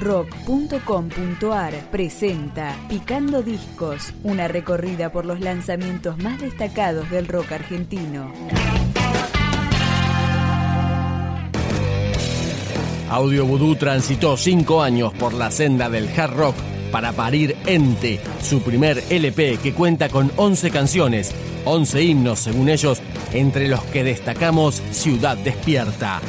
rock.com.ar 0.00 1.74
presenta 1.90 2.76
Picando 2.88 3.42
Discos, 3.42 4.12
una 4.22 4.48
recorrida 4.48 5.10
por 5.10 5.26
los 5.26 5.40
lanzamientos 5.40 6.18
más 6.18 6.40
destacados 6.40 7.10
del 7.10 7.26
rock 7.26 7.52
argentino. 7.52 8.32
Audio 13.10 13.46
Voodoo 13.46 13.76
transitó 13.76 14.36
cinco 14.36 14.82
años 14.82 15.14
por 15.14 15.32
la 15.32 15.50
senda 15.50 15.88
del 15.88 16.08
hard 16.18 16.34
rock 16.34 16.56
para 16.92 17.12
parir 17.12 17.56
Ente, 17.66 18.20
su 18.42 18.60
primer 18.60 19.02
LP 19.10 19.58
que 19.62 19.72
cuenta 19.72 20.08
con 20.08 20.30
11 20.36 20.70
canciones, 20.70 21.34
11 21.64 22.02
himnos 22.02 22.40
según 22.40 22.68
ellos, 22.68 23.00
entre 23.32 23.68
los 23.68 23.82
que 23.84 24.04
destacamos 24.04 24.82
Ciudad 24.90 25.36
Despierta. 25.38 26.20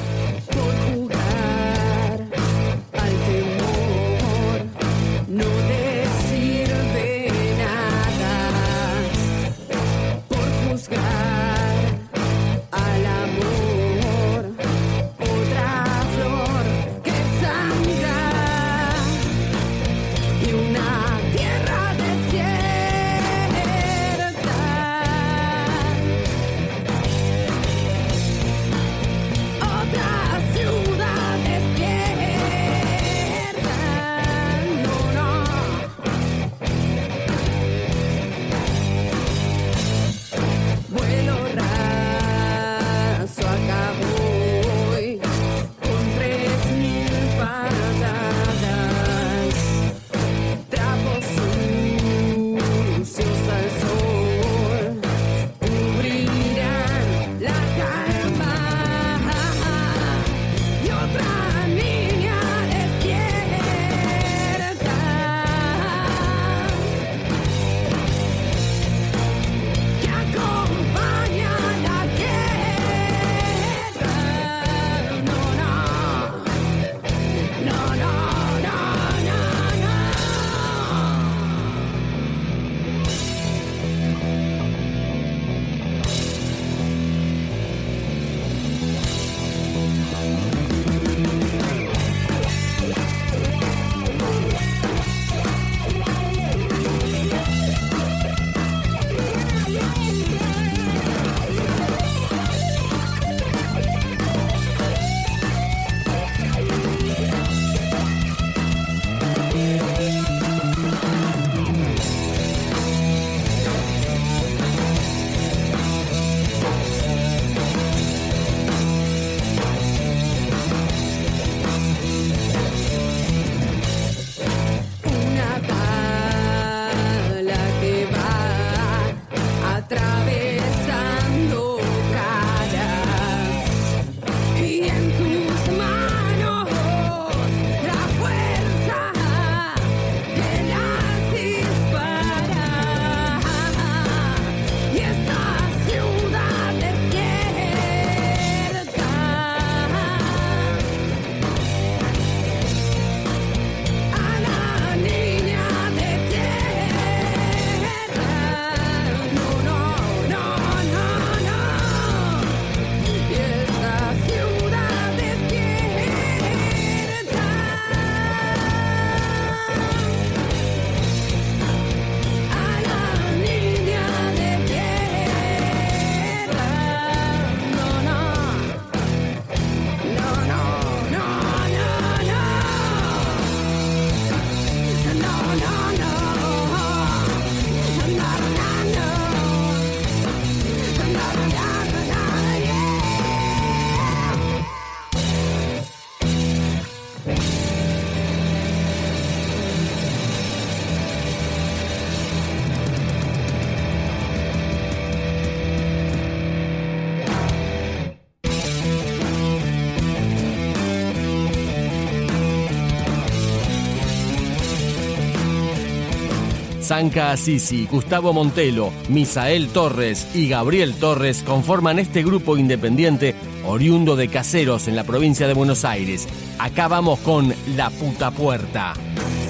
Zanca 216.89 217.31
Assisi, 217.31 217.85
Gustavo 217.85 218.33
Montelo, 218.33 218.91
Misael 219.09 219.67
Torres 219.67 220.25
y 220.33 220.49
Gabriel 220.49 220.95
Torres 220.95 221.43
conforman 221.43 221.99
este 221.99 222.23
grupo 222.23 222.57
independiente 222.57 223.35
oriundo 223.63 224.15
de 224.15 224.27
Caseros 224.27 224.87
en 224.87 224.95
la 224.95 225.03
provincia 225.03 225.47
de 225.47 225.53
Buenos 225.53 225.85
Aires. 225.85 226.27
Acá 226.57 226.87
vamos 226.87 227.19
con 227.19 227.53
La 227.75 227.91
Puta 227.91 228.31
Puerta. 228.31 228.95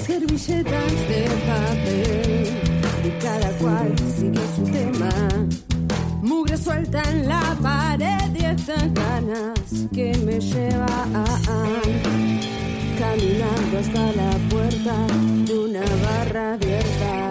Servilletas 0.06 1.08
de 1.08 1.30
papel 1.48 2.46
y 3.06 3.22
cada 3.22 3.50
cual 3.52 3.94
sigue 4.18 4.40
su 4.54 4.64
tema. 4.64 5.08
Mugre 6.20 6.58
suelta 6.58 7.02
en 7.10 7.26
la 7.26 7.56
pared 7.62 8.34
y 8.38 8.44
estas 8.44 8.92
ganas 8.92 9.88
que 9.94 10.14
me 10.26 10.38
lleva 10.38 11.06
a 11.14 11.24
caminando 13.00 13.78
hasta 13.78 14.12
la 14.12 14.30
puerta 14.50 15.06
de 15.46 15.58
una 15.58 15.80
barra 15.80 16.52
abierta. 16.52 17.29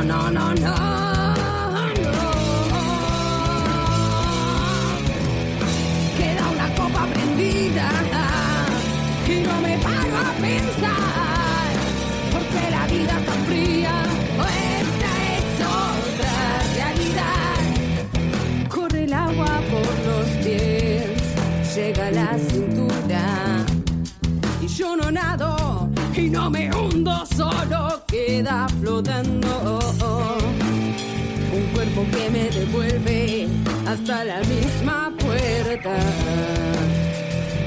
No, 0.00 0.06
no, 0.06 0.30
no, 0.30 0.54
no. 0.54 0.74
Queda 6.16 6.44
una 6.54 6.74
copa 6.74 7.06
prendida 7.12 7.90
y 9.28 9.42
no 9.42 9.60
me 9.60 9.76
paro 9.78 10.16
a 10.16 10.32
pensar 10.40 11.70
porque 12.32 12.70
la 12.70 12.86
vida 12.86 13.14
tan 13.26 13.44
fría. 13.44 13.94
Esta 14.80 15.10
es 15.36 15.60
otra 15.60 16.34
realidad. 16.76 17.60
Corre 18.70 19.04
el 19.04 19.12
agua 19.12 19.60
por 19.70 19.94
los 20.08 20.26
pies, 20.42 21.10
llega 21.74 22.10
la 22.10 22.38
cintura 22.38 23.40
y 26.16 26.28
no 26.28 26.50
me 26.50 26.70
hundo, 26.74 27.24
solo 27.26 27.99
queda 28.40 28.66
flotando. 28.80 29.78
Un 31.52 31.64
cuerpo 31.74 32.06
que 32.12 32.30
me 32.30 32.44
devuelve 32.50 33.48
hasta 33.86 34.24
la 34.24 34.40
misma 34.40 35.12
puerta, 35.18 35.94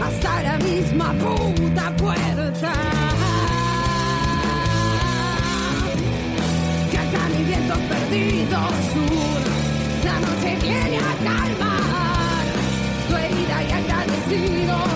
hasta 0.06 0.44
la 0.44 0.58
misma 0.58 1.14
puta 1.14 1.96
puerta. 1.98 2.74
Que 6.90 6.98
acá 6.98 7.24
mi 7.36 7.44
viento 7.44 7.75
perdido 7.94 8.60
sur, 8.94 9.42
la 10.06 10.20
noche 10.25 10.58
viene 10.62 10.98
a 10.98 11.14
calmar. 11.28 12.46
Tu 13.10 13.16
herida 13.16 13.64
y 13.64 13.72
agradecido 13.72 14.93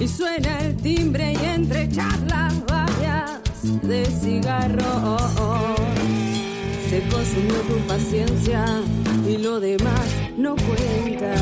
y 0.00 0.06
suena 0.06 0.60
el 0.60 0.76
timbre 0.76 1.32
y 1.32 1.44
entre 1.44 1.88
charlas 1.90 2.54
varias 2.66 3.40
de 3.82 4.06
cigarro. 4.06 5.16
Se 6.88 7.00
consumió 7.08 7.54
tu 7.62 7.76
paciencia 7.86 8.64
y 9.26 9.38
lo 9.38 9.58
demás 9.60 10.06
no 10.36 10.54
cuenta. 10.54 11.34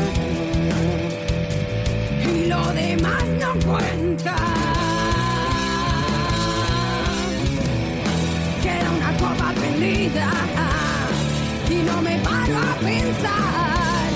Y 2.24 2.46
lo 2.46 2.72
demás 2.72 3.24
no 3.40 3.52
cuenta. 3.70 4.36
Queda 8.62 8.90
una 8.90 9.12
copa 9.18 9.52
prendida 9.52 10.30
y 11.70 11.74
no 11.84 12.02
me 12.02 12.18
paro 12.20 12.56
a 12.56 12.74
pensar 12.80 14.10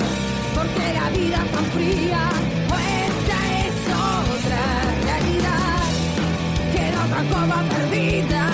porque 0.55 0.93
la 0.93 1.09
vida 1.11 1.45
tan 1.53 1.65
fría. 1.65 2.50
estaba 7.41 7.63
perdida. 7.69 8.50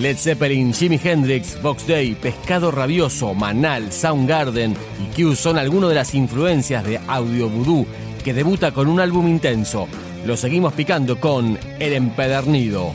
Led 0.00 0.16
Zeppelin, 0.16 0.72
Jimi 0.72 0.98
Hendrix, 1.02 1.60
Box 1.60 1.86
Day, 1.86 2.14
Pescado 2.14 2.70
Rabioso, 2.70 3.34
Manal, 3.34 3.92
Soundgarden 3.92 4.74
y 4.98 5.14
Q 5.14 5.36
son 5.36 5.58
algunas 5.58 5.90
de 5.90 5.94
las 5.94 6.14
influencias 6.14 6.84
de 6.84 6.98
Audio 7.06 7.50
Voodoo 7.50 7.86
que 8.24 8.32
debuta 8.32 8.72
con 8.72 8.88
un 8.88 8.98
álbum 8.98 9.28
intenso. 9.28 9.88
Lo 10.24 10.38
seguimos 10.38 10.72
picando 10.72 11.20
con 11.20 11.58
El 11.78 11.92
Empedernido. 11.92 12.94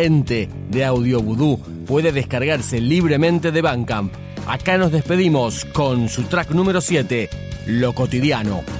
Ente 0.00 0.48
de 0.70 0.84
Audio 0.84 1.20
Voodoo 1.22 1.58
puede 1.86 2.12
descargarse 2.12 2.80
libremente 2.80 3.52
de 3.52 3.62
Bandcamp. 3.62 4.12
Acá 4.46 4.78
nos 4.78 4.92
despedimos 4.92 5.64
con 5.66 6.08
su 6.08 6.22
track 6.24 6.50
número 6.52 6.80
7, 6.80 7.28
Lo 7.66 7.94
cotidiano. 7.94 8.79